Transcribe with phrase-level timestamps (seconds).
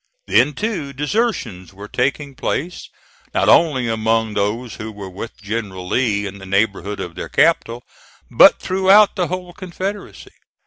[0.25, 2.89] Then, too, desertions were taking place,
[3.35, 7.83] not only among those who were with General Lee in the neighborhood of their capital,
[8.31, 10.33] but throughout the whole Confederacy.